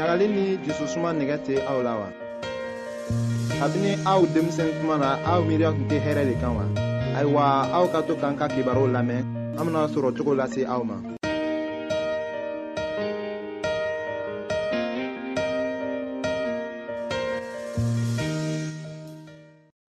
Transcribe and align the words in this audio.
ɲagali 0.00 0.26
ni 0.34 0.44
jususuma 0.64 1.12
nɛgɛ 1.12 1.36
tɛ 1.46 1.54
aw 1.70 1.78
la 1.84 1.92
wa 2.00 2.08
kabini 3.60 3.92
aw 4.12 4.20
denmisɛn 4.32 4.68
kuma 4.80 4.96
na 4.96 5.18
aw 5.32 5.40
miiriya 5.44 5.70
tun 5.76 5.86
tɛ 5.90 5.96
hɛrɛ 6.04 6.22
de 6.28 6.34
kan 6.40 6.52
wa 6.56 6.64
ayiwa 7.20 7.42
aw 7.76 7.84
ka 7.92 8.00
to 8.08 8.14
k'an 8.16 8.32
ka 8.36 8.48
kibaru 8.48 8.88
lamɛn 8.96 9.20
an 9.60 9.64
bena 9.66 9.84
sɔrɔ 9.92 10.08
cogo 10.16 10.32
lase 10.34 10.64
aw 10.64 10.80
ma 10.82 10.96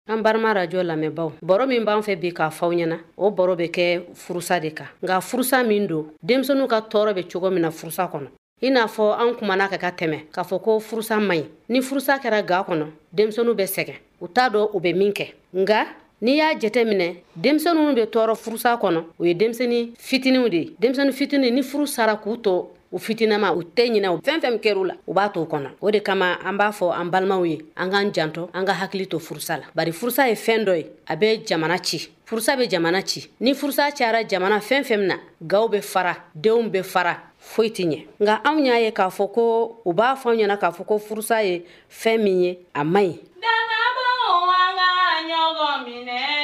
an 0.08 0.22
barima 0.24 0.54
rajo 0.54 0.80
lamɛnbaw 0.82 1.28
baro 1.42 1.66
min 1.66 1.84
b'an 1.84 2.00
fɛ 2.00 2.16
bi 2.16 2.32
k'a 2.32 2.50
faw 2.50 2.70
ɲɛna 2.72 2.96
o 3.18 3.30
baro 3.30 3.54
bɛ 3.54 3.68
kɛ 3.76 3.86
furusa 4.16 4.60
de 4.62 4.70
kan 4.72 4.88
nka 5.02 5.20
furusa 5.20 5.60
min 5.66 5.86
don 5.86 6.06
denmisɛnu 6.24 6.66
ka 6.68 6.80
tɔɔrɔ 6.80 7.12
bɛ 7.16 7.22
cogo 7.30 7.50
min 7.52 7.60
na 7.60 7.68
furusa 7.70 8.08
kɔnɔ 8.10 8.28
i 8.62 8.70
n'a 8.70 8.86
fɔ 8.86 9.14
an 9.18 9.34
kumana 9.36 9.68
ka 9.68 9.78
ka 9.78 9.90
tɛmɛ 9.90 10.26
k'a 10.34 10.42
fɔ 10.44 10.60
ko 10.62 10.80
furusa 10.80 11.18
man 11.18 11.38
ɲi 11.38 11.46
ni 11.68 11.80
furusa 11.82 12.18
kɛra 12.20 12.42
ga 12.44 12.62
kɔnɔ 12.68 12.86
denmisɛnu 13.16 13.54
bɛ 13.56 13.64
sɛgɛn 13.64 13.96
u 14.20 14.28
t'a 14.28 14.48
dɔ 14.50 14.68
u 14.74 14.80
be 14.80 14.92
min 14.92 15.12
kɛ 15.14 15.28
nga 15.54 15.86
n'i 16.20 16.34
y'a 16.36 16.54
jɛtɛ 16.60 16.84
minɛ 16.84 17.16
denmisɛnu 17.34 17.94
be 17.94 18.02
tɔɔrɔ 18.02 18.36
furusa 18.36 18.76
kɔnɔ 18.78 19.04
u 19.18 19.24
ye 19.24 19.32
denmisɛni 19.34 19.94
fitiniw 19.98 20.48
de 20.50 20.56
ye 20.56 20.70
denmisɛni 20.78 21.12
fitini 21.12 21.50
ni 21.50 21.62
furu 21.62 21.86
sara 21.88 22.16
k'u 22.22 22.36
to 22.42 22.68
u 22.92 22.98
fitinama 22.98 23.50
u 23.56 23.62
tɛ 23.62 23.88
ɲina 23.88 24.20
fɛn 24.22 24.40
fɛn 24.42 24.58
kɛr'u 24.60 24.84
la 24.88 24.94
u 25.06 25.14
b'a 25.14 25.30
to 25.32 25.40
kɔnɔ 25.46 25.70
o 25.80 25.90
de 25.90 26.00
kama 26.00 26.38
an 26.44 26.58
b'a 26.58 26.70
fɔ 26.70 26.92
an 27.00 27.08
balimaw 27.10 27.44
ye 27.48 27.62
an 27.78 27.88
k'an 27.90 28.12
janto 28.12 28.50
an 28.52 28.64
ka 28.66 28.72
hakili 28.74 29.06
to 29.08 29.16
furusa 29.18 29.56
la 29.58 29.64
bari 29.74 29.90
furusa 29.92 30.28
ye 30.28 30.34
fɛɛn 30.34 30.64
dɔ 30.66 30.76
ye 30.76 30.86
a 31.08 31.16
bɛ 31.16 31.46
jamana 31.46 31.78
ci 31.82 32.10
furusa 32.30 32.54
bɛ 32.56 32.64
jamana 32.70 33.02
ci 33.02 33.28
ni 33.40 33.54
furusa 33.54 33.90
cayara 33.90 34.22
jamana 34.22 34.60
fɛn 34.60 34.84
fɛn 34.84 34.98
min 34.98 35.08
na 35.08 35.16
gaw 35.42 35.66
bɛ 35.68 35.82
fara 35.82 36.14
denw 36.32 36.70
bɛ 36.70 36.82
fara 36.84 37.16
foyi 37.40 37.68
tɛ 37.70 37.82
ɲɛ 37.90 38.06
nka 38.20 38.34
anw 38.46 38.58
y'a 38.66 38.78
ye 38.78 38.90
k'a 38.92 39.10
fɔ 39.10 39.32
ko 39.34 39.82
u 39.84 39.92
b'a 39.92 40.14
fɔ 40.22 40.30
anw 40.30 40.38
ɲɛna 40.38 40.56
k'a 40.60 40.70
fɔ 40.70 40.86
ko 40.86 40.98
furusa 40.98 41.42
ye 41.42 41.64
fɛn 41.90 42.22
min 42.22 42.40
ye 42.44 42.58
a 42.72 42.84
man 42.84 43.02
ɲi 43.02 43.18
dannabɔn 43.42 44.06
an 44.14 44.74
ka 44.78 44.86
ɲɔgɔn 45.26 45.78
minɛ 45.88 46.39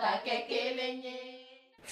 ka 0.00 0.12
kɛ 0.24 0.34
kelen 0.48 0.96
ye 1.04 1.14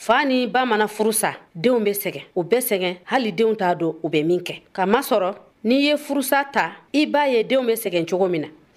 fa 0.05 0.17
ni 0.29 0.47
ba 0.55 0.61
mana 0.71 0.87
furu 0.97 1.13
sa 1.23 1.31
denw 1.63 1.79
be 1.85 1.91
sɛgɛn 2.03 2.25
u 2.37 2.43
bɛɛ 2.49 2.61
sɛgɛn 2.69 2.95
hali 3.11 3.31
denw 3.39 3.53
t'a 3.61 3.69
dɔn 3.81 3.95
u 4.05 4.09
bɛ 4.13 4.21
min 4.29 4.41
kɛ 4.47 4.55
k'a 4.75 4.85
masɔrɔ 4.93 5.31
n'i 5.69 5.77
ye 5.87 5.95
furusa 5.97 6.39
ta 6.53 6.65
i 6.93 7.07
b'a 7.13 7.23
ye 7.33 7.43
denw 7.45 7.67
be 7.67 7.73
sɛgɛn 7.75 8.09
cogo 8.11 8.29
min 8.31 8.43
na 8.43 8.49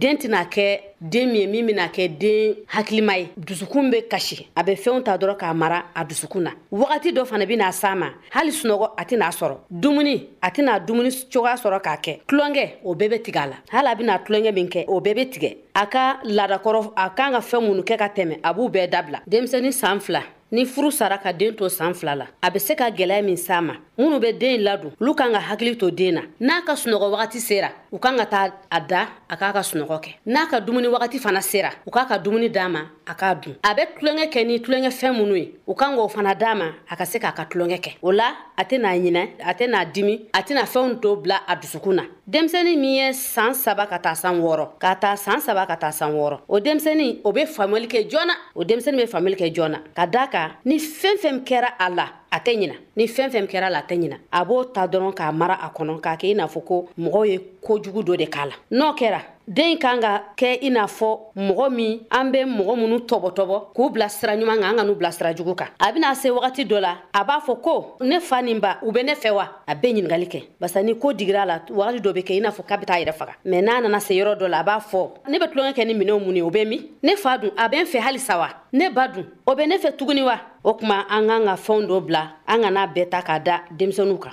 den 0.00 0.16
tɛna 0.16 0.44
kɛ 0.44 0.80
den 1.00 1.28
min 1.32 1.40
ye 1.40 1.46
min 1.46 1.66
bɛna 1.66 1.88
kɛ 1.88 2.18
den 2.18 2.54
hakilima 2.68 3.16
ye 3.18 3.26
dusukun 3.36 3.90
bɛ 3.90 4.08
kasi 4.10 4.46
a 4.54 4.62
bɛ 4.62 4.76
fɛnw 4.76 5.02
ta 5.04 5.16
dɔrɔn 5.16 5.36
k'a 5.40 5.54
mara 5.54 5.82
a 5.94 6.04
dusukun 6.04 6.40
na 6.42 6.50
wagati 6.70 7.12
dɔ 7.16 7.24
fana 7.24 7.46
bɛna 7.46 7.70
s'a 7.72 7.94
ma 7.96 8.08
hali 8.30 8.50
sunɔgɔ 8.52 8.90
a 8.98 9.04
tɛna 9.04 9.30
sɔrɔ 9.32 9.56
dumuni 9.72 10.26
a 10.42 10.50
tɛna 10.50 10.84
dumuni 10.86 11.08
cogoya 11.32 11.54
sɔrɔ 11.56 11.80
k'a 11.82 11.96
kɛ 12.02 12.18
tulonkɛ 12.28 12.70
o 12.84 12.94
bɛɛ 12.94 13.08
bɛ 13.14 13.22
tigɛ 13.24 13.38
a 13.38 13.46
la 13.48 13.56
hali 13.70 13.88
a 13.88 13.94
bɛna 13.96 14.24
tulonkɛ 14.26 14.52
min 14.54 14.68
kɛ 14.68 14.84
o 14.86 15.00
bɛɛ 15.00 15.14
bɛ 15.16 15.30
tigɛ 15.32 15.56
a 15.74 15.86
ka 15.86 16.18
laadakɔrɔ 16.24 16.92
a 16.96 17.10
kan 17.16 17.32
ka 17.32 17.40
fɛn 17.40 17.62
minnu 17.66 17.82
kɛ 17.82 17.96
ka 17.98 18.08
tɛmɛ 18.14 18.40
a 18.44 18.52
b'u 18.54 18.68
bɛɛ 18.70 18.90
dabila 18.92 19.18
denmisɛnnin 19.26 19.72
san 19.72 19.98
fila 20.00 20.20
ni 20.52 20.64
furu 20.66 20.90
sara 20.92 21.18
ka 21.18 21.32
den 21.32 21.54
to 21.56 21.68
san 21.70 21.94
fila 21.94 22.14
la 22.14 22.26
a 22.42 22.50
bɛ 22.50 22.58
se 22.60 22.74
ka 22.74 22.90
gwɛlɛya 22.90 23.22
min 23.24 23.36
s'a 23.36 23.62
ma 23.64 23.74
minnu 23.98 24.18
bɛ 24.20 24.32
den 24.38 24.60
ladon 24.62 24.92
olu 25.00 25.14
kan 25.14 25.32
ka 25.32 25.38
hakili 25.40 25.76
to 25.78 25.90
den 25.90 26.12
na 26.14 26.22
n'a 26.40 26.60
ka 26.66 26.72
sunɔgɔ 26.74 27.06
wagati 27.10 27.40
sera 27.40 27.70
u 27.90 27.98
kan 27.98 28.16
ka 28.18 28.26
taa 28.26 28.48
a 28.70 28.80
da 28.80 29.08
a 29.28 29.36
k'a 29.36 29.52
ka 29.52 29.60
sunɔgɔ 29.60 30.00
kɛ 30.04 30.10
n'a 30.26 30.46
ka 30.50 30.60
dumuni 30.60 30.88
wagati 30.88 31.18
fana 31.18 31.40
sera 31.42 31.70
u 31.86 31.90
k'a 31.90 32.06
ka 32.08 32.18
dumuni 32.18 32.50
d'a 32.50 32.68
ma 32.68 32.80
a 33.06 33.14
k'a 33.14 33.34
dun 33.40 33.54
a 33.62 33.74
bɛ 33.74 33.86
tulonkɛ 33.98 34.26
kɛ 34.32 34.46
ni 34.46 34.60
tulonkɛfɛn 34.60 35.12
minnu 35.16 35.36
ye 35.38 35.54
u 35.66 35.74
kan 35.74 35.94
k'o 35.96 36.08
fana 36.10 36.34
d'a 36.34 36.54
ma 36.54 36.66
a 36.90 36.96
ka 36.96 37.04
se 37.06 37.18
k'a 37.18 37.32
ka 37.34 37.46
tulonkɛ 37.50 37.78
kɛ 37.80 37.90
o 38.02 38.10
la 38.12 38.34
a 38.56 38.64
tɛna 38.64 38.92
ɲinɛ 39.00 39.22
a 39.42 39.54
tɛna 39.54 39.90
dimi 39.92 40.26
a 40.34 40.42
tɛna 40.42 40.64
fɛnw 40.64 41.00
to 41.00 41.16
bila 41.16 41.40
a 41.48 41.56
dusukun 41.56 41.94
na 41.94 42.02
denmisɛnnin 42.28 42.78
min 42.78 42.94
ye 43.00 43.08
saan 43.14 43.54
saba 43.54 43.86
ka 43.86 43.98
taa 43.98 44.14
san 44.14 44.38
wɔɔrɔ 44.40 44.78
ka 44.78 44.94
taa 44.96 45.14
saan 45.16 45.40
saba 45.40 45.64
ka 45.66 45.74
taa 45.76 45.90
san 45.92 46.12
wɔɔrɔ 46.12 46.40
o 46.48 46.60
denmisɛnnin 46.60 47.20
o 47.24 47.32
bɛ 47.32 47.46
faamuyali 47.46 47.86
kɛ 47.88 48.10
joona 48.10 48.34
o 48.54 48.62
denmisɛnnin 48.62 49.04
bɛ 49.04 49.06
faamuyali 49.08 49.38
kɛ 49.42 49.54
joona 49.54 49.78
ka 49.96 50.06
daa 50.06 50.26
kan 50.26 50.50
ni 50.66 50.76
fɛn 50.76 51.16
fɛn 51.16 51.44
kɛra 51.46 51.68
a 51.78 51.88
la 51.90 52.04
a 52.30 52.38
tɛ 52.38 52.52
ɲina 52.60 52.74
ni 52.96 53.06
fɛn 53.08 53.30
fɛn 53.30 53.46
kɛra 53.46 53.70
la 53.70 53.78
a 53.78 53.86
tɛ 53.88 53.94
ɲina 54.00 54.16
a 54.30 54.44
b'o 54.44 54.64
ta 54.72 54.86
dɔrɔn 54.86 55.14
k'a 55.14 55.32
mara 55.32 55.54
a 55.60 55.68
kɔnɔ 55.74 56.00
k'a 56.02 56.16
kɛ 56.20 56.24
i 56.30 56.34
n'a 56.34 56.46
fɔ 56.46 56.64
ko 56.64 56.88
mɔgɔw 56.98 57.26
ye 57.28 57.38
kojugu 57.66 58.02
dɔ 58.04 58.16
de 58.18 58.26
k'a 58.26 58.44
la 58.48 58.56
n'o 58.70 58.94
kɛra 58.98 59.20
den 59.48 59.78
kan 59.78 60.00
ka 60.00 60.22
kɛ 60.36 60.58
i 60.62 60.70
n'a 60.70 60.86
fɔ 60.86 61.18
mɔgɔ 61.36 61.70
min 61.70 62.00
an 62.10 62.30
be 62.32 62.38
mɔgɔ 62.38 62.74
minnu 62.76 62.98
tɔbɔtɔbɔ 63.06 63.72
k'u 63.76 63.90
bila 63.92 64.08
sira 64.08 64.32
ɲuman 64.36 64.58
kan 64.60 64.70
an 64.70 64.76
ka 64.76 64.84
n'u 64.84 64.94
bila 64.94 65.12
sira 65.12 65.34
jugu 65.34 65.54
kan 65.54 65.68
a 65.78 65.92
bena 65.92 66.14
se 66.14 66.28
wagati 66.30 66.64
dɔ 66.66 66.80
la 66.80 66.96
a 67.14 67.24
b'a 67.24 67.38
fɔ 67.40 67.60
ko 67.62 67.96
ne 68.00 68.18
fa 68.20 68.42
nin 68.42 68.58
ba 68.58 68.78
u 68.82 68.90
be 68.90 69.02
ne 69.04 69.14
fɛ 69.14 69.30
wa 69.32 69.48
a 69.68 69.74
be 69.74 69.88
ɲiningali 69.92 70.26
kɛ 70.26 70.44
barisa 70.60 70.82
ni 70.82 70.94
ko 70.98 71.12
digira 71.12 71.46
la 71.46 71.58
wagati 71.68 72.00
dɔ 72.02 72.12
be 72.14 72.22
kɛ 72.22 72.32
i 72.36 72.40
n'a 72.40 72.50
fɔ 72.50 72.66
ka 72.66 72.76
be 72.76 72.86
taa 72.86 72.94
yɛrɛ 72.98 73.12
faga 73.14 73.32
mɛn 73.44 73.62
n'a 73.62 73.80
nana 73.82 74.00
se 74.00 74.14
yɔrɔ 74.14 74.36
dɔ 74.38 74.48
la 74.50 74.58
a 74.60 74.64
b'a 74.64 74.78
fɔ 74.80 75.10
ne 75.28 75.38
be 75.38 75.44
tulonkɛ 75.46 75.72
kɛ 75.74 75.86
ni 75.86 75.94
minɛw 75.94 76.18
mun 76.26 76.34
ye 76.36 76.42
o 76.42 76.50
be 76.50 76.64
min 76.64 76.80
ne 77.02 77.14
fa 77.14 77.38
dun 77.38 77.50
a 77.56 77.68
be 77.68 77.76
n 77.76 77.86
fɛ 77.86 78.00
halisa 78.00 78.38
wa 78.38 78.48
ne 78.72 78.88
ba 78.90 79.06
dun 79.06 79.24
o 79.46 79.54
be 79.54 79.66
ne 79.66 79.78
fɛ 79.78 79.96
tuguni 79.96 80.24
wa 80.24 80.38
o 80.64 80.74
kuma 80.74 81.06
an 81.08 81.26
kan 81.28 81.44
ka 81.44 81.54
fɛnw 81.54 81.86
dɔ 81.86 82.04
bila 82.06 82.30
an 82.48 82.62
kana 82.62 82.86
bɛɛ 82.88 83.08
ta 83.10 83.22
k'a 83.22 83.38
da 83.44 83.60
denmisɛnuw 83.78 84.18
kan 84.20 84.32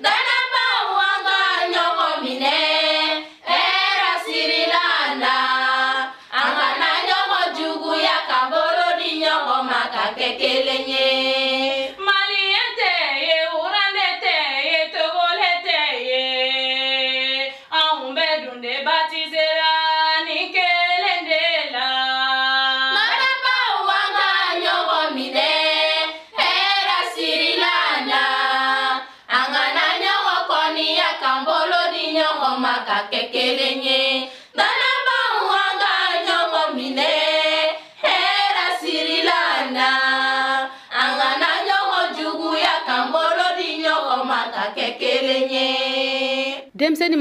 that 0.00 0.15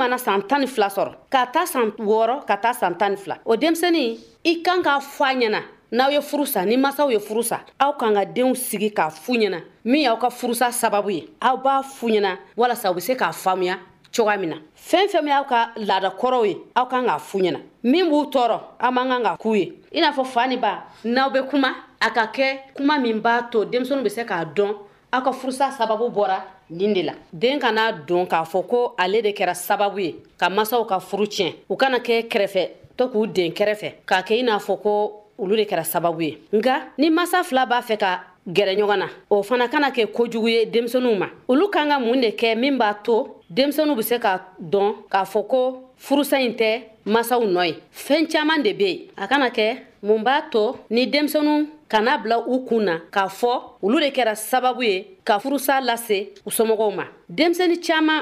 mana 0.05 0.17
san 0.19 0.41
tan 0.47 0.59
ni 0.61 0.67
fila 0.67 0.87
sɔrɔ 0.89 1.11
ka 1.33 1.45
taa 1.53 1.65
san 1.65 1.87
wɔɔrɔ 1.97 2.45
ka 2.45 2.55
taa 2.57 2.73
san 2.73 2.95
tan 2.95 3.11
ni 3.13 3.17
fila 3.17 3.37
o 3.43 3.55
denmisɛnnin 3.55 4.17
i 4.45 4.61
kan 4.63 4.83
k'a 4.83 4.99
fɔ 5.01 5.23
a 5.29 5.35
ɲɛna 5.39 5.61
n'aw 5.91 6.09
ye 6.11 6.19
furu 6.21 6.45
sa 6.45 6.63
ni 6.63 6.77
masaw 6.77 7.09
ye 7.11 7.17
furu 7.19 7.41
sa 7.43 7.59
aw 7.79 7.93
kan 7.97 8.13
ka 8.13 8.23
denw 8.25 8.53
sigi 8.55 8.91
k'a 8.93 9.09
fu 9.11 9.33
ɲɛna 9.33 9.59
min 9.83 10.01
y'aw 10.03 10.17
ka 10.19 10.29
furusa 10.29 10.69
sababu 10.71 11.09
ye 11.09 11.27
aw 11.41 11.57
b'a 11.57 11.81
fu 11.83 12.07
ɲɛna 12.09 12.37
walasa 12.55 12.91
u 12.91 12.93
be 12.93 12.99
se 13.01 13.15
k'a 13.15 13.31
faamuya 13.33 13.77
cogoya 14.15 14.37
min 14.39 14.49
na 14.49 14.55
fɛn 14.77 15.07
fɛn 15.11 15.23
min 15.23 15.33
y'aw 15.33 15.43
ka 15.45 15.69
laada 15.77 16.09
kɔrɔw 16.19 16.45
ye 16.45 16.57
aw 16.75 16.85
kan 16.85 17.03
k'a 17.05 17.17
fu 17.19 17.39
ɲɛna 17.39 17.59
min 17.83 18.05
b'u 18.07 18.29
tɔɔrɔ 18.31 18.59
aw 18.79 18.91
man 18.91 19.07
kan 19.09 19.23
ka 19.23 19.37
k'u 19.41 19.55
ye 19.57 19.73
i 19.91 20.01
n'a 20.01 20.11
fɔ 20.13 20.23
fa 20.25 20.45
ni 20.47 20.57
ba 20.57 20.83
n'aw 21.03 21.31
be 21.33 21.39
kuma 21.49 21.69
a 21.99 22.11
ka 22.11 22.29
kɛ 22.31 22.59
kuma 22.75 22.99
min 22.99 23.21
b'a 23.21 23.49
to 23.49 23.65
denmisɛnu 23.65 24.03
be 24.03 24.09
se 24.09 24.21
k'a 24.23 24.45
dɔn 24.53 24.71
aw 25.11 25.21
ka 25.23 25.31
furusa 25.31 25.71
sababu 25.75 26.09
bɔra 26.13 26.41
nin 26.69 26.93
de 26.93 27.03
la 27.03 27.13
den 27.33 27.59
kana 27.59 27.91
don 27.91 28.25
k'a 28.25 28.43
fɔ 28.45 28.65
ko 28.67 28.93
ale 28.97 29.21
de 29.21 29.31
kɛra 29.33 29.53
sababu 29.53 29.99
ye 29.99 30.15
ka 30.37 30.49
masaw 30.49 30.85
ka 30.85 30.99
furu 30.99 31.27
tiɲɛ 31.27 31.53
u 31.69 31.75
kana 31.75 31.99
kɛ 31.99 32.27
kɛrɛfɛ 32.29 32.69
to 32.97 33.09
k'u 33.09 33.27
den 33.27 33.51
kɛrɛfɛ 33.51 33.91
k'a 34.05 34.21
kɛ 34.23 34.39
i 34.39 34.43
n'a 34.43 34.57
fɔ 34.59 34.81
ko 34.81 35.21
olu 35.37 35.55
de 35.57 35.63
kɛra 35.65 35.83
sababu 35.83 36.21
ye 36.21 36.37
nga 36.53 36.87
ni 36.97 37.09
masa 37.09 37.43
fila 37.43 37.65
b'a 37.67 37.81
fɛ 37.81 37.97
ka 37.99 38.23
gɛrɛ 38.47 38.75
ɲɔgɔn 38.77 38.97
na 38.99 39.07
o 39.29 39.43
fana 39.43 39.67
kana 39.69 39.91
kɛ 39.91 40.11
kojugu 40.11 40.47
ye 40.49 40.65
denmisɛnuw 40.65 41.15
ma 41.17 41.27
olu 41.47 41.69
kan 41.69 41.87
ka 41.89 41.99
mun 41.99 42.21
de 42.21 42.31
kɛ 42.31 42.55
min 42.57 42.77
b'a 42.79 42.95
to 43.03 43.29
denmisɛnuw 43.53 43.95
be 43.95 44.01
se 44.03 44.15
k'a 44.15 44.41
dɔn 44.59 44.95
k'a 45.11 45.23
fɔ 45.23 45.47
ko 45.47 45.81
furusa 45.99 46.37
ɲi 46.39 46.55
tɛ 46.57 46.81
masaw 47.05 47.41
nɔ 47.45 47.65
ye 47.67 47.75
fɛɛn 47.93 48.25
caaman 48.31 48.63
de 48.63 48.73
be 48.73 48.83
yen 48.85 49.01
a 49.17 49.27
kana 49.27 49.49
kɛ 49.49 49.77
mun 50.01 50.23
b'a 50.23 50.49
to 50.49 50.77
ni 50.89 51.05
denmisɛnu 51.05 51.67
kana 51.87 52.17
bila 52.17 52.37
u 52.39 52.65
kun 52.65 52.83
na 52.85 52.99
k'a 53.11 53.27
fɔ 53.29 53.51
olu 53.83 53.99
de 53.99 54.09
kɛra 54.15 54.35
sababu 54.35 54.83
ye 54.83 54.95
ka 55.27 55.39
furusa 55.39 55.81
lase 55.81 56.17
u 56.45 56.49
somɔgɔw 56.57 56.91
ma 56.97 57.05
denmisɛni 57.37 57.77
caaman 57.85 58.21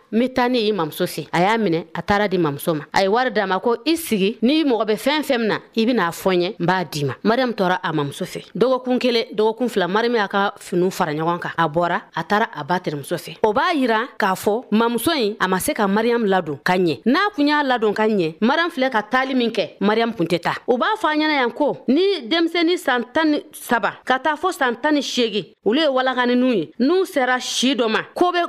mi 0.11 0.27
be 0.27 0.49
ni 0.49 0.67
i 0.67 0.71
mamuso 0.71 1.05
se 1.07 1.27
a 1.31 1.39
y'a 1.41 1.57
minɛ 1.57 1.85
a 1.93 2.01
taara 2.01 2.27
di 2.27 2.37
mamuso 2.37 2.73
ma 2.75 2.83
a 2.91 3.01
ye 3.03 3.07
wari 3.07 3.31
dama 3.31 3.59
ko 3.59 3.77
i 3.85 3.95
sigi 3.95 4.37
n'i 4.41 4.63
mɔgɔ 4.63 4.85
be 4.87 4.93
fɛn 4.93 5.23
fɛn 5.23 5.37
mina 5.39 5.59
i 5.75 5.85
ben'a 5.85 6.11
fɔ 6.11 6.31
ɲɛ 6.31 6.55
n 6.55 6.55
b'a 6.65 6.83
di 6.83 7.03
ma 7.05 7.13
mariyamu 7.23 7.53
tɔra 7.55 7.79
a 7.81 7.93
mamuso 7.93 8.25
fɛ 8.25 8.51
dɔgɔkun 8.53 8.99
kelen 8.99 9.25
dɔgɔkun 9.35 9.69
fila 9.69 9.87
mariyamu 9.87 10.17
y'a 10.17 10.27
ka 10.27 10.53
finu 10.59 10.91
fara 10.91 11.13
ɲɔgɔn 11.13 11.39
kan 11.39 11.51
a 11.57 11.67
bɔra 11.69 12.01
a 12.15 12.23
taara 12.23 12.49
a 12.53 12.63
b'a 12.63 12.79
terimuso 12.83 13.15
fɛ 13.15 13.37
o 13.43 13.53
b'a 13.53 13.73
yira 13.73 13.99
k'a 14.19 14.33
fɔ 14.35 14.65
mamuso 14.71 15.11
ɲi 15.13 15.37
a 15.39 15.47
ma 15.47 15.57
se 15.59 15.73
ka 15.73 15.87
mariyamu 15.87 16.25
ladon 16.27 16.59
ka 16.63 16.73
ɲɛ 16.75 17.01
n'a 17.05 17.19
kun 17.33 17.47
y'a 17.47 17.63
ladon 17.63 17.93
ka 17.93 18.03
ɲɛ 18.05 18.35
mariyamu 18.41 18.71
filɛ 18.71 18.89
ka 18.91 19.03
taali 19.11 19.33
min 19.33 19.49
kɛ 19.51 19.77
mariyamu 19.79 20.13
kun 20.17 20.25
tɛ 20.27 20.39
ta 20.41 20.53
u 20.67 20.77
b'a 20.77 20.87
fɔ 20.99 21.07
a 21.07 21.15
ɲɛna 21.15 21.35
yan 21.39 21.51
ko 21.51 21.85
ni 21.87 22.27
denmisɛni 22.27 22.77
san 22.77 23.05
tan 23.13 23.31
ni 23.31 23.39
saba 23.53 23.97
ka 24.05 24.17
taa 24.19 24.35
fɔ 24.35 24.51
san 24.53 24.75
tan 24.75 24.91
ni 24.93 24.99
seegin 25.01 25.45
olu 25.65 25.79
ye 25.79 25.87
walakaninw 25.87 26.53
ye 26.55 26.71
n'u 26.79 27.05
sera 27.07 27.39
si 27.39 27.75
dɔ 27.75 27.87
ma 27.89 27.99
ko 28.13 28.31
be 28.33 28.43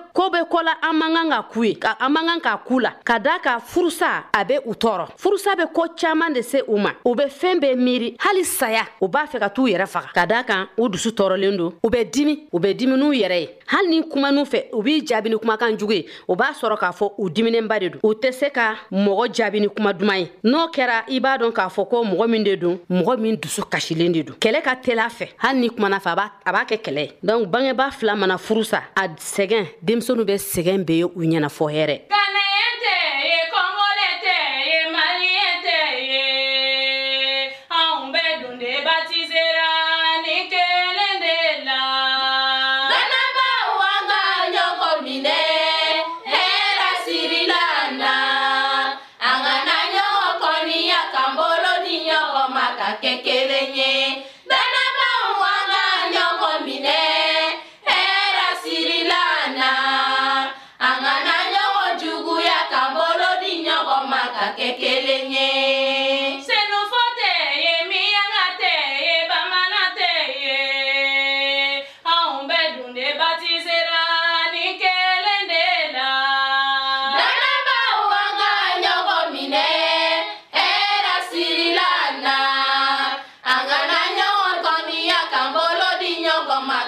ko 0.51 0.59
la 0.61 0.75
an 0.83 0.99
man 0.99 1.15
kan 1.15 1.29
ka 1.31 1.49
ku 1.53 1.65
ye 1.65 1.75
ka 1.75 1.97
an 2.01 2.11
man 2.13 2.27
kan 2.27 2.41
k'a 2.41 2.57
kuu 2.67 2.81
la 2.81 2.93
ka 3.05 3.19
daa 3.19 3.39
ka 3.39 3.59
furusa 3.61 4.09
a 4.33 4.45
be 4.45 4.55
u 4.65 4.73
tɔɔrɔ 4.73 5.07
furusa 5.19 5.55
be 5.57 5.65
koo 5.73 5.87
caaman 5.97 6.33
de 6.33 6.43
se 6.43 6.63
u 6.69 6.79
ma 6.79 6.93
u 7.05 7.15
be 7.15 7.25
fɛɛn 7.25 7.61
bɛɛ 7.61 7.77
miiri 7.77 8.17
hali 8.19 8.45
saya 8.45 8.85
u 9.01 9.09
b'a 9.09 9.27
fɛ 9.29 9.39
ka 9.39 9.49
t'u 9.51 9.69
yɛrɛ 9.69 9.87
faga 9.87 10.09
ka 10.15 10.27
daa 10.27 10.43
kan 10.43 10.67
u 10.79 10.89
dusu 10.89 11.11
tɔɔrɔlen 11.13 11.57
don 11.57 11.73
u 11.85 11.91
be 11.91 12.05
dimi 12.05 12.39
u 12.53 12.59
be 12.59 12.73
dimi 12.75 12.97
n'u 12.97 13.13
yɛrɛ 13.13 13.41
ye 13.41 13.49
hali 13.67 13.89
ni 13.89 14.03
kumanu 14.09 14.43
fɛ 14.47 14.65
u 14.73 14.83
b'i 14.83 15.03
jaabi 15.07 15.29
ni 15.31 15.37
kumakan 15.37 15.77
jugu 15.79 15.93
ye 15.93 16.07
u 16.29 16.35
b'a 16.37 16.53
sɔrɔ 16.55 16.79
k'a 16.79 16.91
fɔ 16.97 17.13
u 17.19 17.29
diminenba 17.29 17.79
de 17.81 17.89
don 17.91 18.01
u 18.03 18.15
tɛ 18.15 18.33
se 18.33 18.51
ka 18.51 18.75
mɔgɔ 18.91 19.29
jaabi 19.35 19.61
ni 19.61 19.69
kuma 19.69 19.93
duman 19.93 20.21
ye 20.21 20.31
n'o 20.45 20.69
kɛra 20.73 21.03
i 21.09 21.21
b'a 21.21 21.37
dɔn 21.41 21.53
k'a 21.53 21.69
fɔ 21.69 21.89
ko 21.91 22.03
mɔgɔ 22.05 22.29
min 22.31 22.45
de 22.45 22.57
don 22.57 22.79
mɔgɔ 22.91 23.19
min 23.21 23.37
dusu 23.37 23.63
kasilen 23.71 24.13
de 24.13 24.23
don 24.23 24.35
kɛlɛ 24.41 24.63
ka 24.63 24.75
teli 24.83 25.01
a 25.01 25.09
fɛ 25.11 25.29
hali 25.37 25.61
ni 25.61 25.69
kumana 25.69 25.99
fɛ 26.01 26.17
a 26.47 26.53
b'a 26.53 26.65
kɛ 26.67 26.79
kɛlɛ 26.83 27.01
ye 27.07 27.13
donk 27.23 27.49
bangebaa 27.51 27.91
fila 27.93 28.17
mana 28.17 28.39
furusa 28.39 28.83
a 28.97 29.09
sɛgɛn 29.09 29.67
denmisɛnu 29.85 30.25
bɛ 30.25 30.37
sɛgɛn 30.37 30.85
be 30.85 30.93
ye 30.99 31.05
u 31.05 31.09
ɲɛna 31.33 31.42
Helena 31.43 31.49
Forreré. 31.49 32.07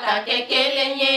Tata 0.05 0.23
que 0.27 0.47
que 0.47 0.61
lenye 0.77 1.14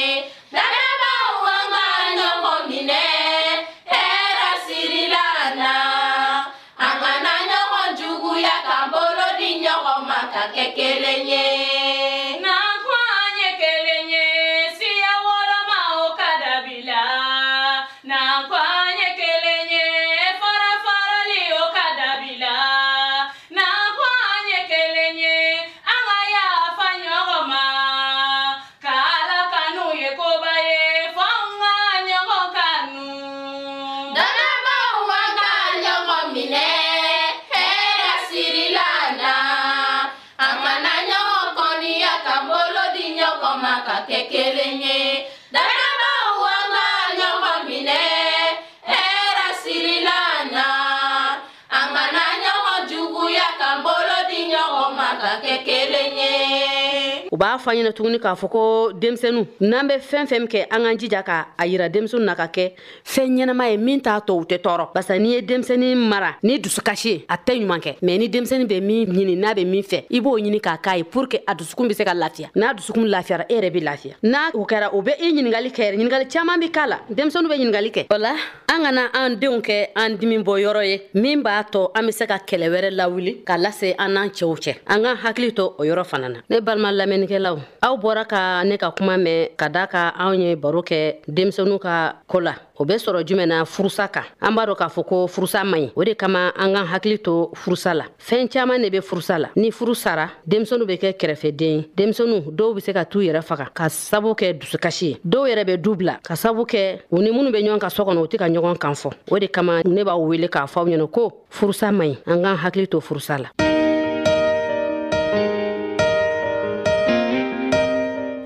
u 57.37 57.39
b'a 57.39 57.57
fɔ 57.63 57.71
ɲɛna 57.77 57.91
tuguni 57.93 58.17
k'a 58.19 58.33
fɔ 58.35 58.49
ko 58.49 58.61
denmisɛnu 58.93 59.41
n'an 59.61 59.85
bɛ 59.87 59.95
fɛn 60.01 60.25
fɛn 60.25 60.47
kɛ 60.49 60.65
an 60.71 60.81
k'an 60.81 60.97
jija 60.97 61.23
ka 61.23 61.45
a 61.57 61.65
yira 61.69 61.87
denmisɛnu 61.93 62.23
na 62.25 62.33
ka 62.35 62.47
kɛ 62.47 62.71
fɛn 63.05 63.27
ɲɛnama 63.37 63.69
ye 63.71 63.77
min 63.77 63.99
t'a 64.01 64.19
tɔ 64.25 64.33
u 64.41 64.43
tɛ 64.49 64.57
tɔɔrɔ 64.57 64.87
barisa 64.93 65.19
n'i 65.21 65.29
ye 65.35 65.41
denmisɛni 65.41 65.93
mara 65.97 66.35
ni 66.43 66.57
dusukasi 66.59 67.05
ye 67.11 67.25
a 67.29 67.35
tɛ 67.37 67.59
ɲuman 67.61 67.79
kɛ 67.83 67.93
mɛn 68.01 68.17
ni 68.23 68.27
denmisɛni 68.29 68.65
bɛ 68.71 68.81
min 68.81 69.05
ɲini 69.13 69.35
n'a 69.37 69.53
bɛ 69.53 69.65
min 69.69 69.83
fɛ 69.83 70.03
i 70.09 70.19
b'o 70.19 70.33
ɲini 70.41 70.59
k'a 70.59 70.77
k'a 70.81 70.97
ye 70.97 71.03
pur 71.03 71.27
ke 71.27 71.37
a 71.47 71.53
dusukun 71.53 71.87
be 71.87 71.93
se 71.93 72.03
ka 72.03 72.13
lafiya 72.13 72.49
n'a 72.55 72.73
dusukun 72.73 73.05
lafiyara 73.13 73.45
e 73.49 73.53
yɛrɛ 73.53 73.69
be 73.73 73.79
lafiya 73.81 74.15
n'a 74.23 74.49
o 74.55 74.65
kɛra 74.65 74.89
o 74.93 75.01
be 75.03 75.11
i 75.11 75.31
ɲiningali 75.31 75.69
kɛ 75.71 75.81
yɛrɛ 75.85 75.95
ɲiningali 75.99 76.27
caaman 76.33 76.59
be 76.59 76.69
k'a 76.71 76.87
la 76.89 76.99
denmisɛnu 77.09 77.49
be 77.49 77.55
ɲiningali 77.63 77.91
kɛ 77.91 78.05
o 78.09 78.17
la 78.17 78.31
an 78.67 78.81
kana 78.83 79.01
an 79.13 79.35
denw 79.39 79.61
kɛ 79.61 79.89
an 79.95 80.17
dimi 80.17 80.39
bɔ 80.43 80.59
yɔrɔ 80.65 80.85
ye 80.89 81.01
min 81.13 81.43
b'a 81.43 81.63
tɔ 81.71 81.91
an 81.93 82.05
be 82.07 82.11
se 82.11 82.25
ka 82.25 82.39
kɛlɛ 82.39 82.69
wɛrɛ 82.75 82.89
lawuli 82.95 83.43
k'a 83.45 83.57
lase 83.61 83.93
an 83.99 84.09
n'an 84.15 84.29
cɛw 84.29 84.55
cɛ 84.65 84.75
an 84.87 85.01
k'an 85.03 85.17
hakili 85.23 85.53
to 85.55 85.65
o 85.77 85.83
yɔrɔ 85.83 86.03
fana 86.07 86.29
na 86.33 86.39
ne 86.49 86.59
balima 86.61 86.91
lamɛnni 86.91 87.26
lamɛnnikɛlaw 87.29 87.57
aw 87.81 87.97
bɔra 87.97 88.25
ka 88.25 88.63
ne 88.63 88.77
ka 88.77 88.91
kuma 88.91 89.17
mɛn 89.17 89.49
ka 89.57 89.69
da 89.69 89.87
ka 89.87 90.13
anw 90.17 90.33
ye 90.35 90.55
baro 90.55 90.81
kɛ 90.81 91.15
denmisɛnu 91.27 91.79
ka 91.79 92.15
koo 92.27 92.39
la 92.39 92.53
o 92.77 92.85
be 92.85 92.93
sɔrɔ 92.95 93.25
jumɛn 93.25 93.47
na 93.47 93.65
furusa 93.65 94.07
kan 94.07 94.23
an 94.41 94.55
b'a 94.55 94.65
dɔ 94.65 94.75
k'a 94.77 94.87
fɔ 94.89 95.05
ko 95.05 95.27
furusa 95.27 95.63
man 95.65 95.81
ɲi 95.81 95.91
o 95.95 96.03
de 96.03 96.13
kama 96.15 96.51
an 96.57 96.73
k'an 96.73 96.85
hakili 96.87 97.19
to 97.21 97.51
furusa 97.53 97.93
la 97.95 98.03
fɛɛn 98.19 98.49
caaman 98.51 98.79
ne 98.81 98.89
be 98.89 98.99
furusa 99.01 99.37
la 99.39 99.49
ni 99.55 99.71
furu 99.71 99.93
sara 99.95 100.29
denmisɛnu 100.47 100.85
be 100.87 100.97
kɛ 100.97 101.13
kɛrɛfɛden 101.13 101.63
ye 101.63 101.89
denmisɛnu 101.95 102.51
dɔw 102.53 102.75
be 102.75 102.81
se 102.81 102.93
ka 102.93 103.03
t'u 103.05 103.19
yɛrɛ 103.21 103.41
faga 103.43 103.67
ka 103.73 103.87
sabu 103.89 104.33
kɛ 104.33 104.57
dusukasi 104.59 105.05
ye 105.07 105.17
dɔw 105.27 105.47
yɛrɛ 105.53 105.65
be 105.67 105.77
du 105.77 105.95
bila 105.95 106.19
ka 106.23 106.35
sabu 106.35 106.63
kɛ 106.65 107.01
u 107.11 107.17
ni 107.19 107.31
minnu 107.31 107.51
be 107.51 107.59
ɲɔgɔn 107.61 107.79
ka 107.79 107.87
sɔ 107.87 108.05
kɔnɔ 108.05 108.23
u 108.23 108.27
tɛ 108.27 108.37
ka 108.39 108.45
ɲɔgɔn 108.47 108.77
kan 108.79 108.93
fɔ 108.93 109.11
o 109.31 109.39
de 109.39 109.47
kama 109.47 109.81
ne 109.83 110.03
b'aw 110.03 110.17
wele 110.19 110.47
k'a 110.47 110.65
fɔ 110.67 110.77
aw 110.79 110.85
ɲɛna 110.87 111.11
ko 111.11 111.43
furusa 111.51 111.91
man 111.95 112.09
ɲi 112.09 112.17
an 112.27 112.41
k'an 112.43 112.57
hakili 112.57 112.87
to 112.89 112.99
furusa 112.99 113.37
la 113.41 113.49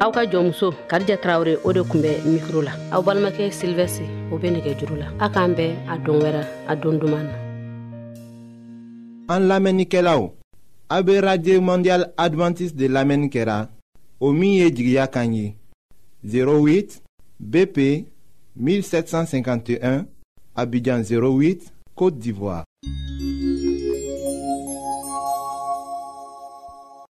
aw 0.03 0.09
ka 0.11 0.25
jɔnmuso 0.25 0.73
karija 0.89 1.17
tarawure 1.17 1.57
o 1.63 1.71
de 1.71 1.81
kun 1.83 2.01
bɛ 2.01 2.11
mikro 2.25 2.61
la 2.63 2.73
aw 2.91 3.01
balimakɛ 3.03 3.51
silivɛsi 3.51 4.01
o 4.33 4.37
be 4.37 4.49
nɛgɛ 4.49 4.79
juru 4.79 4.95
la 4.97 5.07
a 5.19 5.29
k'an 5.29 5.53
bɛ 5.53 5.65
a 5.87 5.95
don 5.97 6.19
wɛrɛ 6.23 6.43
a 6.67 6.75
don 6.75 6.97
duman 6.99 7.25
na 7.29 7.37
an 9.35 9.43
lamɛnnikɛlaw 9.49 10.21
a 10.89 11.03
be 11.03 11.19
radio 11.21 11.59
mondial 11.61 12.03
advantiste 12.17 12.75
de 12.75 12.87
lamɛnni 12.87 13.29
kɛra 13.29 13.69
o 14.19 14.31
min 14.33 14.53
ye 14.59 14.71
jigiya 14.71 15.05
kan 15.07 15.33
ye 15.33 15.55
08 16.23 17.01
bp 17.39 17.77
1751 18.57 20.05
abijan 20.55 21.03
08 21.03 21.71
côte 21.95 22.17
d'ivoire 22.17 22.63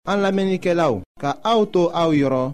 an 0.06 0.20
lamɛnnikɛlaw 0.24 1.02
ka 1.20 1.36
aw 1.44 1.66
to 1.66 1.92
aw 1.94 2.12
yɔrɔ 2.14 2.54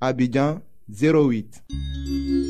Abidjan 0.00 0.62
08. 0.88 2.49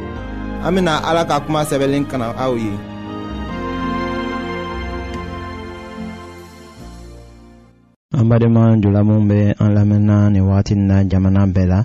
an 0.61 0.75
bena 0.77 0.95
ala 1.09 1.21
ka 1.29 1.37
kuma 1.45 1.61
sɛbɛlen 1.69 2.05
kana 2.11 2.27
aw 2.43 2.53
ye 2.63 2.73
an 8.17 8.25
badenma 8.29 8.63
julaminw 8.81 9.23
be 9.29 9.39
an 9.63 9.69
lamɛnna 9.75 10.17
nin 10.33 10.43
wagati 10.49 10.73
nin 10.75 10.87
na 10.89 10.97
jamana 11.11 11.41
bɛɛ 11.55 11.65
la 11.73 11.79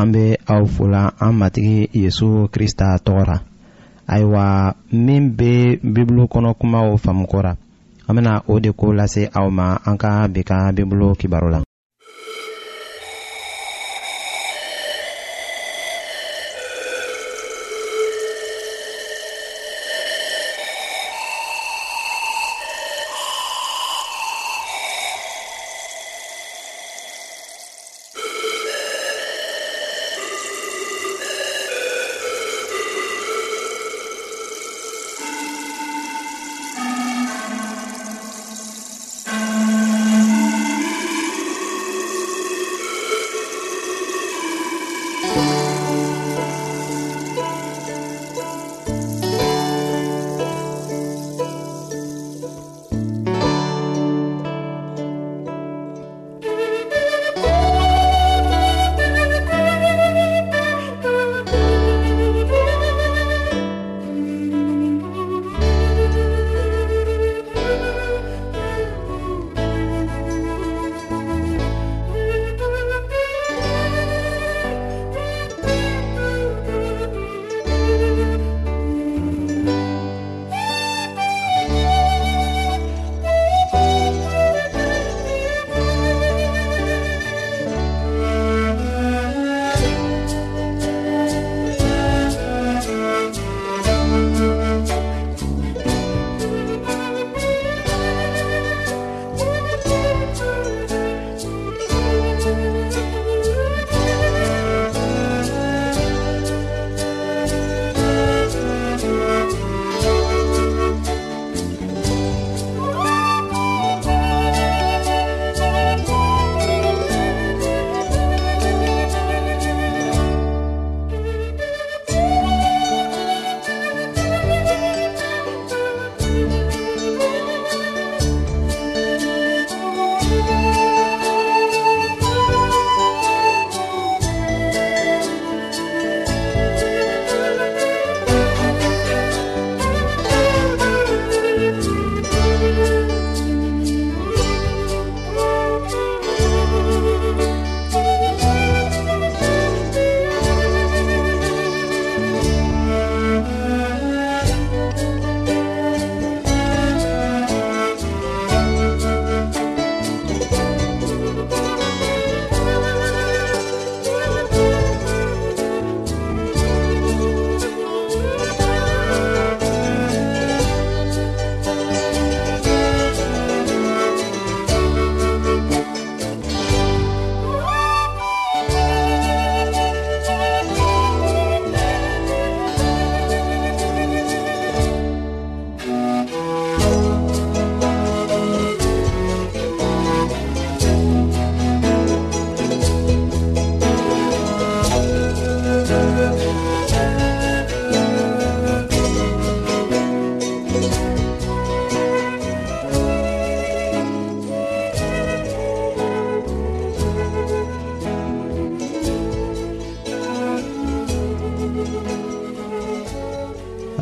an 0.00 0.12
be 0.12 0.24
aw 0.52 0.62
fola 0.74 1.02
an 1.24 1.32
matigi 1.40 1.78
yezu 2.02 2.30
krista 2.54 2.88
tɔgɔ 3.06 3.22
ra 3.30 3.36
ayiwa 4.12 4.44
min 5.06 5.24
be 5.38 5.52
bibulu 5.94 6.24
kɔnɔ 6.32 6.50
kumaw 6.60 6.86
faamukɔra 7.04 7.52
an 8.08 8.12
bena 8.16 8.42
o 8.52 8.58
de 8.64 8.70
ko 8.80 8.86
lase 8.98 9.22
aw 9.38 9.48
ma 9.50 9.76
an 9.84 9.96
ka 10.02 10.26
bi 10.34 10.42
ka 10.42 10.58
bibulu 10.76 11.08
kibaro 11.20 11.48
la 11.52 11.60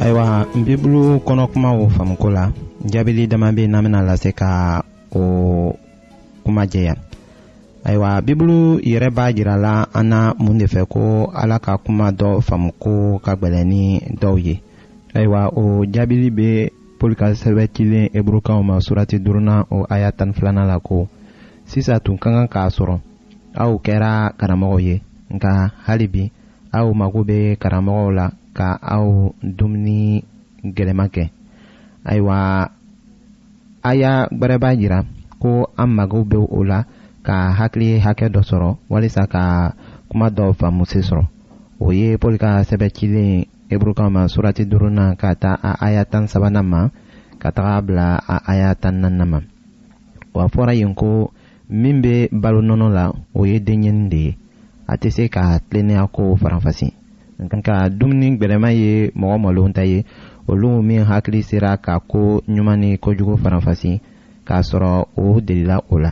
ayiwa 0.05 0.27
bibulu 0.53 1.01
kɔnɔkumaw 1.27 1.77
faamuko 1.97 2.29
la 2.37 2.45
jaabili 2.93 3.25
dama 3.31 3.49
be 3.57 3.63
n'an 3.71 3.83
bena 3.85 4.01
lase 4.09 4.31
ka 4.41 4.51
o 5.21 5.75
kuma 6.45 6.63
jɛya 6.73 6.93
ayiwa 7.89 8.11
bibulu 8.27 8.59
yɛrɛ 8.91 9.09
b'a 9.17 9.25
jirala 9.37 9.75
an 9.99 10.05
na 10.13 10.21
mun 10.43 10.59
de 10.61 10.67
fɛ 10.73 10.83
ko 10.93 11.05
ala 11.43 11.57
ka 11.65 11.73
kuma 11.85 12.09
dɔ 12.21 12.31
faamuko 12.47 12.95
ka 13.25 13.33
gwɛlɛ 13.41 13.61
ni 13.71 13.83
dɔw 14.23 14.37
ye 14.47 14.55
ayiwa 15.17 15.43
o 15.63 15.87
jaabili 15.95 16.29
be 16.37 16.51
pɔli 17.01 17.15
ka 17.21 17.27
sɛbɛ 17.41 17.65
cilen 17.75 18.09
eburukaw 18.19 18.61
ma 18.69 18.77
surati 18.85 19.17
duruna 19.25 19.57
o 19.73 19.87
aya 19.89 20.13
tani 20.13 20.33
filana 20.37 20.67
la 20.69 20.77
ko 20.81 21.09
sisa 21.67 21.97
tun 22.05 22.19
ka 22.21 22.29
kan 22.31 22.47
k'a 22.49 22.69
sɔrɔ 22.77 22.99
aw 23.57 23.73
kɛra 23.85 24.37
karamɔgɔw 24.37 24.81
ye 24.85 24.97
nka 25.35 25.73
hali 25.87 26.07
bi 26.09 26.31
aw 26.77 26.93
mago 26.93 27.25
be 27.25 27.57
karamɔgɔw 27.57 28.13
la 28.15 28.29
ka 28.57 28.69
aw 28.95 29.35
dumuni 29.43 30.23
gwɛlɛma 30.73 31.05
kɛ 31.15 31.25
ayiwa 32.11 32.39
a 33.83 33.91
y'a 34.01 34.15
jira 34.79 34.99
ko 35.43 35.53
an 35.83 35.89
mago 35.97 36.21
bɛ 36.31 36.39
o 36.51 36.61
la 36.71 36.79
ka 37.27 37.37
hakili 37.59 37.89
hakɛ 38.05 38.27
dɔ 38.35 38.41
sɔrɔ 38.49 38.71
walisa 38.91 39.23
ka 39.33 39.45
kuma 40.09 40.27
dɔ 40.37 40.47
faamusi 40.59 41.01
sɔrɔ 41.09 41.25
o 41.85 41.93
ye 41.99 42.09
pɔli 42.23 42.37
ka 42.43 42.51
sɛbɛ 42.69 42.89
cilen 42.97 43.31
eburukaw 43.73 44.09
ma 44.15 44.23
surati 44.33 44.65
duruna 44.71 45.17
ka 45.21 45.35
ta 45.35 45.53
a 45.61 45.73
aya 45.87 46.05
tan 46.05 46.25
sabana 46.29 46.63
ma 46.63 46.81
ka 47.43 47.51
taga 47.51 47.81
bila 47.87 48.07
a 48.17 48.37
aya 48.53 48.75
tan 48.75 49.01
naaninan 49.03 49.29
ma 49.29 49.41
wa 50.33 50.47
fɔra 50.47 50.75
yen 50.79 50.95
ko 50.95 51.33
min 51.69 52.01
be 52.03 52.29
balo 52.31 52.61
nɔnɔ 52.63 52.89
la 52.95 53.11
o 53.35 53.45
ye 53.47 53.59
denɲɛnin 53.59 54.09
de 54.11 54.17
ye 54.19 54.37
a 54.87 54.95
tɛ 54.97 55.11
se 55.13 55.29
ka 55.29 55.59
tilennenya 55.59 56.07
ko 56.13 56.37
faranfasi 56.37 56.93
nka 57.43 57.75
dumuni 57.99 58.37
gwɛlɛma 58.39 58.71
ye 58.81 59.11
mɔgɔ 59.19 59.37
mɔlenw 59.43 59.69
ta 59.75 59.83
ye 59.85 60.05
olu 60.49 60.83
min 60.83 61.05
hakili 61.11 61.41
sera 61.43 61.77
ka 61.85 61.95
ko 62.01 62.43
ɲuman 62.55 62.79
ni 62.83 62.99
kojugu 63.03 63.35
faranfasi 63.43 64.01
k'a 64.47 64.59
sɔrɔ 64.69 64.91
o 65.21 65.41
delila 65.41 65.77
o 65.93 65.97
la. 66.05 66.11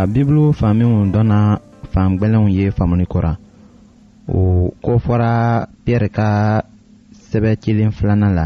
ayiwa 0.00 0.14
bibulu 0.14 0.44
faamuw 0.58 0.94
dɔnna 1.12 1.38
gwɛlɛnw 2.18 2.46
ye 2.56 2.64
faamuliko 2.76 3.12
kora 3.12 3.32
o 4.38 4.72
ko 4.84 4.92
fɔra 5.04 5.30
piyɛri 5.84 6.08
ka 6.16 6.28
sɛbɛ 7.28 7.50
cilen 7.62 7.92
filana 7.96 8.28
la 8.38 8.44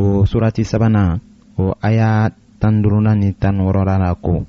o 0.00 0.04
surati 0.30 0.62
sabana 0.70 1.18
o 1.62 1.74
aya 1.86 2.30
tan 2.60 2.74
duruna 2.82 3.12
ni 3.20 3.28
tan 3.42 3.56
wɔrɔra 3.66 3.94
la 4.02 4.14
ko 4.14 4.46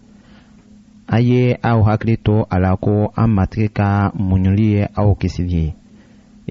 a 1.08 1.18
ye 1.28 1.42
aw 1.72 1.80
hakili 1.88 2.16
to 2.26 2.46
a 2.56 2.60
la 2.60 2.76
ko 2.78 3.12
an 3.18 3.30
matigi 3.36 3.70
ka 3.78 4.12
muɲuli 4.14 4.68
ye 4.76 4.88
aw 4.96 5.10
kisili 5.20 5.54
ye 5.56 5.74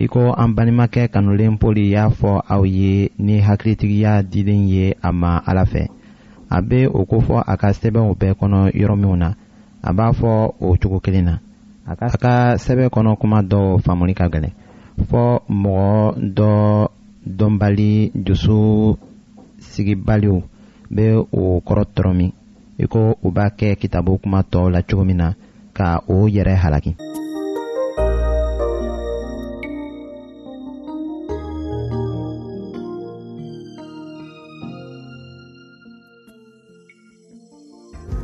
i 0.05 0.09
ko 0.09 0.33
an 0.33 0.53
balimakɛ 0.55 1.09
kanulen 1.15 1.59
poli 1.61 1.85
y'a 1.95 2.09
fɔ 2.21 2.43
aw 2.55 2.63
ye 2.67 3.11
ni 3.19 3.39
hakilitigiya 3.41 4.25
dilen 4.33 4.67
ye 4.69 4.95
a 5.03 5.13
ma 5.13 5.41
ala 5.47 5.63
fɛ 5.65 5.87
a 6.51 6.61
be 6.63 6.87
o 6.89 7.05
kofɔ 7.07 7.45
a 7.47 7.57
ka 7.57 7.69
sɛbɛw 7.71 8.17
bɛɛ 8.19 8.35
kɔnɔ 8.41 8.61
yɔrɔ 8.75 8.97
minw 8.99 9.17
na 9.17 9.31
a 9.89 9.93
b'a 9.93 10.11
fɔ 10.19 10.31
o 10.61 10.77
cogo 10.81 10.99
kelen 11.05 11.25
na 11.31 11.39
a 11.87 11.95
ka 12.23 12.41
sɛbɛ 12.65 12.85
kɔnɔ 12.95 13.11
kuma 13.21 13.39
dɔ 13.51 13.61
faamuli 13.85 14.15
ka 14.19 14.27
gɛlɛn 14.33 14.55
fɔ 15.11 15.23
mɔgɔ 15.63 15.87
dɔ 16.37 16.51
dɔnbali 17.39 17.91
dusu 18.27 18.59
sigibaliw 19.69 20.37
bɛ 20.97 21.05
o 21.41 21.43
kɔrɔ 21.67 21.83
tɔrɔ 21.95 22.13
i 22.83 22.87
ko 22.93 23.17
u 23.27 23.31
b'a 23.31 23.47
kɛ 23.59 23.77
kitabu 23.81 24.19
kuma 24.23 24.39
tɔw 24.53 24.71
la 24.75 24.81
cogo 24.83 25.05
min 25.05 25.17
na 25.17 25.33
ka 25.75 26.01
o 26.09 26.27
yɛrɛ 26.27 26.55
halaki 26.57 26.93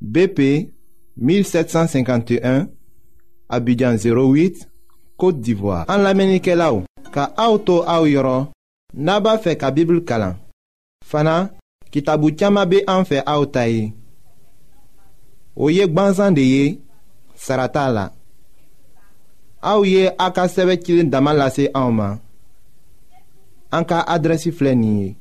BP 0.00 0.72
1751, 1.16 2.68
Abidjan 3.48 3.96
08, 3.96 4.68
Kote 5.16 5.40
d'Ivoire 5.40 5.86
An 5.88 5.98
la 6.04 6.12
menike 6.12 6.52
la 6.54 6.72
ou 6.74 6.84
Ka 7.14 7.30
aoutou 7.38 7.80
aou 7.88 8.04
yoron 8.10 8.50
Naba 8.92 9.36
fe 9.40 9.54
ka 9.56 9.70
bibl 9.72 10.02
kalan 10.04 10.34
Fana, 11.06 11.48
ki 11.88 12.02
tabou 12.04 12.28
tiyama 12.34 12.66
be 12.68 12.82
an 12.90 13.06
fe 13.08 13.22
aouta 13.24 13.62
ye 13.70 13.86
Ou 15.56 15.72
yek 15.72 15.94
banzan 15.96 16.36
de 16.36 16.44
ye 16.44 16.64
Sarata 17.34 17.86
la 17.90 18.10
Aou 19.64 19.88
ye 19.88 20.10
a 20.20 20.28
ka 20.36 20.44
seve 20.52 20.76
kilin 20.78 21.08
damal 21.08 21.40
la 21.40 21.48
se 21.54 21.70
aouman 21.72 22.18
An 23.72 23.88
ka 23.88 24.02
adresi 24.04 24.52
flenye 24.52 25.14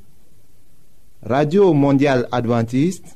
Radio 1.23 1.71
Mondial 1.77 2.27
Adventiste 2.35 3.15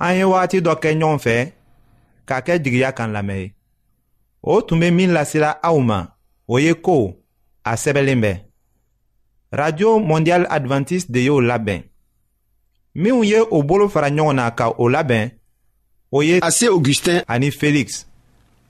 an 0.00 0.12
ye 0.16 0.24
wagati 0.30 0.58
dɔ 0.66 0.72
kɛ 0.82 0.90
ɲɔgɔn 1.00 1.18
fɛ 1.24 1.36
k'a 2.28 2.38
kɛ 2.46 2.54
jigiya 2.64 2.90
kan 2.98 3.10
lamɛn 3.16 3.36
ye 3.42 3.52
o 4.42 4.60
tun 4.60 4.80
be 4.80 4.90
min 4.90 5.10
lasela 5.16 5.50
aw 5.68 5.78
ma 5.88 6.00
o 6.48 6.56
ye 6.58 6.72
ko 6.74 7.14
a 7.64 7.72
sɛbɛlen 7.82 8.20
bɛ 8.24 8.32
radio 9.52 9.98
mondial 9.98 10.44
adventiste 10.50 11.10
de 11.10 11.20
y'o 11.24 11.40
labɛn 11.40 11.82
minw 12.94 13.24
ye 13.24 13.40
o 13.40 13.62
bolo 13.62 13.88
fara 13.88 14.08
ɲɔgɔn 14.10 14.34
na 14.34 14.50
ka 14.50 14.68
o 14.78 14.88
labɛn 14.88 15.30
o 16.12 16.20
ye 16.22 16.40
ase 16.42 16.66
augustin 16.68 17.22
ani 17.28 17.50
feliksi 17.50 18.04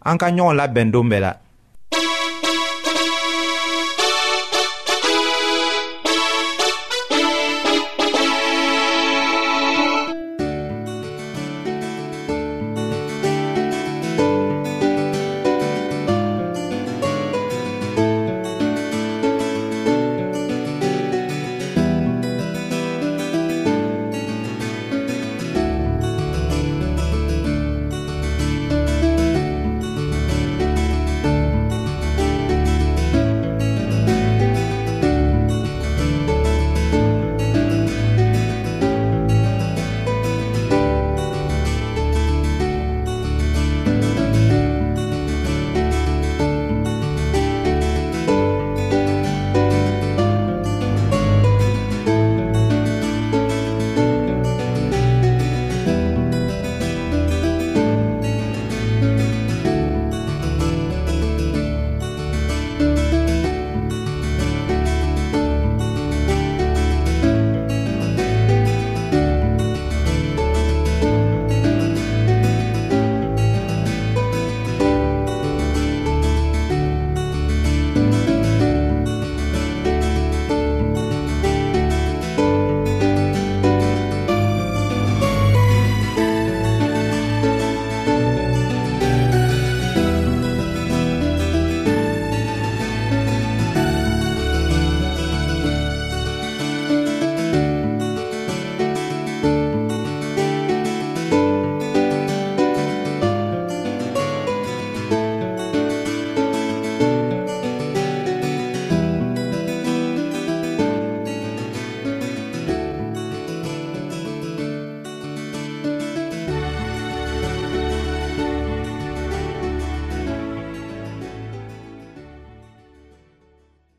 an 0.05 0.19
ka 0.19 0.27
ɲɔgɔn 0.31 0.57
labɛn 0.57 0.91
don 0.93 1.09
bɛɛ 1.09 1.21
la 1.21 1.46